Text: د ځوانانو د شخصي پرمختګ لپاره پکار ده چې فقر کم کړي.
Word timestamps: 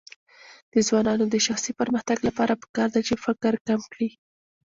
د 0.73 0.75
ځوانانو 0.87 1.25
د 1.29 1.35
شخصي 1.47 1.71
پرمختګ 1.79 2.17
لپاره 2.27 2.59
پکار 2.61 2.89
ده 2.95 3.01
چې 3.07 3.13
فقر 3.25 3.53
کم 3.67 3.81
کړي. 3.93 4.09